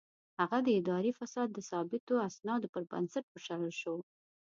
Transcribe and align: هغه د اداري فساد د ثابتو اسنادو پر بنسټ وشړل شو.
هغه 0.39 0.57
د 0.63 0.67
اداري 0.79 1.11
فساد 1.19 1.47
د 1.53 1.59
ثابتو 1.69 2.13
اسنادو 2.29 2.67
پر 2.73 2.83
بنسټ 2.91 3.25
وشړل 3.29 3.73
شو. 3.81 3.95